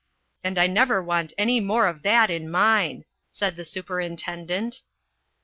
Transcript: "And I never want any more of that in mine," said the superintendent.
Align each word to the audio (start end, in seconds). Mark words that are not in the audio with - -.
"And 0.43 0.57
I 0.57 0.65
never 0.65 0.99
want 1.03 1.31
any 1.37 1.59
more 1.59 1.85
of 1.85 2.01
that 2.01 2.31
in 2.31 2.49
mine," 2.49 3.05
said 3.31 3.55
the 3.55 3.63
superintendent. 3.63 4.81